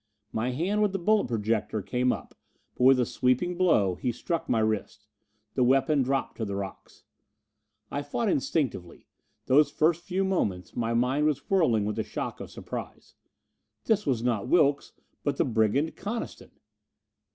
[0.31, 2.33] My hand with the bullet protector came up,
[2.75, 5.05] but with a sweeping blow he struck my wrist.
[5.53, 7.03] The weapon dropped to the rocks.
[7.91, 9.05] I fought instinctively,
[9.45, 13.13] those first moments; my mind was whirling with the shock of surprise.
[13.83, 14.93] This was not Wilks,
[15.23, 16.49] but the brigand Coniston.